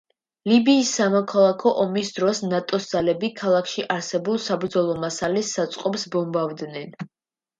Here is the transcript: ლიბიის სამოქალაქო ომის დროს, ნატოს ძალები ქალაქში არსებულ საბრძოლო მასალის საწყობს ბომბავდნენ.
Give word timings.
ლიბიის 0.51 0.93
სამოქალაქო 0.99 1.73
ომის 1.83 2.07
დროს, 2.15 2.39
ნატოს 2.53 2.87
ძალები 2.93 3.29
ქალაქში 3.41 3.85
არსებულ 3.97 4.41
საბრძოლო 4.47 4.95
მასალის 5.05 5.53
საწყობს 5.59 6.07
ბომბავდნენ. 6.17 6.97